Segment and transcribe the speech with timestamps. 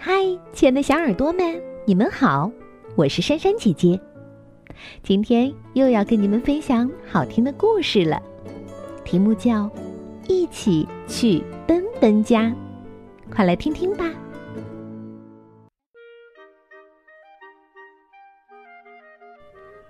[0.00, 0.12] 嗨，
[0.52, 2.48] 亲爱的小耳朵们，你们好，
[2.94, 4.00] 我是珊珊姐姐。
[5.02, 8.22] 今天又要跟你们分享好听的故事了，
[9.04, 9.64] 题目叫
[10.28, 12.42] 《一起去奔奔家》，
[13.28, 14.08] 快来听听吧。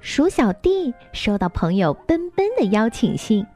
[0.00, 3.46] 鼠小弟收到朋友奔奔的邀请信。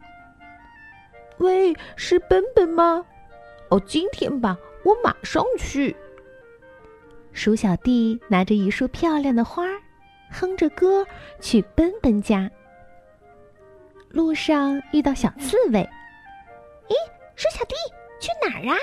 [1.39, 3.05] 喂，是奔奔吗？
[3.69, 5.95] 哦，今天吧，我马上去。
[7.37, 9.63] 鼠小弟拿着一束漂亮的花，
[10.31, 11.07] 哼着歌
[11.39, 12.51] 去奔奔家。
[14.09, 15.87] 路上遇到小刺猬，
[16.89, 16.95] 咦，
[17.35, 17.75] 鼠小弟
[18.19, 18.79] 去哪儿啊？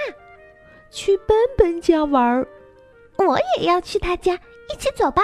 [0.92, 2.48] 去奔奔家玩儿。
[3.18, 4.36] 我也要去他家，
[4.72, 5.24] 一起走吧。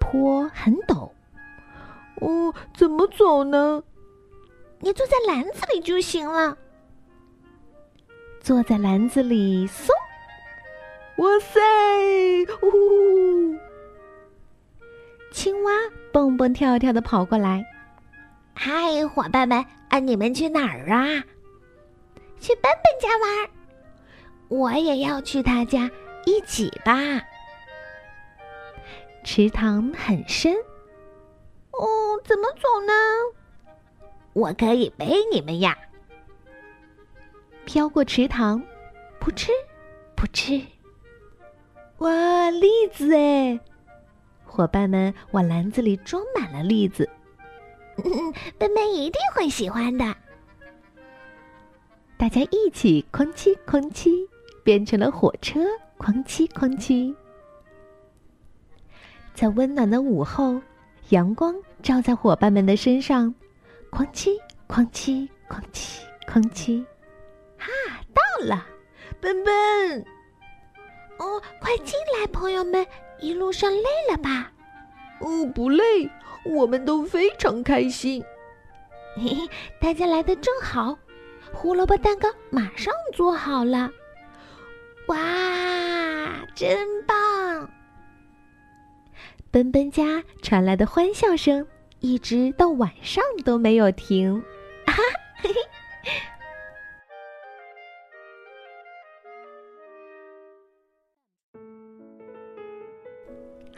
[0.00, 1.08] 坡很陡，
[2.16, 3.80] 哦，怎么走呢？
[4.80, 6.58] 你坐在篮子里就行了。
[8.40, 9.88] 坐在篮子里，嗖！
[11.18, 11.60] 哇塞！
[12.62, 13.58] 呜！
[15.32, 15.72] 青蛙
[16.12, 17.64] 蹦蹦跳跳的跑过来。
[18.54, 21.24] 嗨，伙伴们，啊，你们去哪儿啊？
[22.38, 23.50] 去笨笨家玩。
[24.46, 25.90] 我也要去他家，
[26.24, 26.94] 一起吧。
[29.24, 30.54] 池塘很深。
[31.72, 32.92] 哦，怎么走呢？
[34.34, 35.76] 我可以背你们呀！
[37.64, 38.62] 飘过池塘，
[39.18, 39.50] 扑哧
[40.14, 40.64] 扑哧，
[41.98, 43.58] 哇，栗子哎！
[44.44, 47.08] 伙伴们往篮子里装满了栗子，
[47.96, 50.16] 嗯笨笨一定会喜欢的。
[52.16, 54.26] 大家一起哐叽哐叽，
[54.64, 55.60] 变成了火车，
[55.98, 57.14] 哐叽哐叽。
[59.34, 60.60] 在温暖的午后，
[61.10, 63.34] 阳光照在伙伴们的身上。
[63.90, 64.36] 哐叽
[64.68, 66.84] 哐叽哐叽哐叽，
[67.56, 67.68] 哈，
[68.12, 68.66] 到了，
[69.20, 70.04] 奔奔！
[71.18, 72.86] 哦，快进来，朋友们，
[73.20, 74.52] 一路上累了吧？
[75.20, 76.10] 哦，不累，
[76.44, 78.24] 我们都非常开心。
[79.16, 79.48] 嘿嘿，
[79.80, 80.96] 大家来的正好，
[81.52, 83.90] 胡萝卜蛋糕马上做好了。
[85.08, 85.16] 哇，
[86.54, 87.68] 真棒！
[89.50, 91.66] 奔奔家传来的欢笑声。
[92.00, 94.36] 一直到晚上都没有停，
[94.84, 94.92] 啊！
[94.92, 95.02] 嘿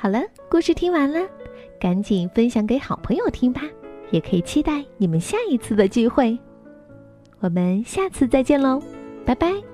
[0.02, 0.18] 好了，
[0.48, 1.28] 故事听完了，
[1.78, 3.60] 赶紧分享给好朋友听吧，
[4.10, 6.38] 也可以期待你们下一次的聚会。
[7.40, 8.82] 我们下次再见喽，
[9.26, 9.69] 拜拜。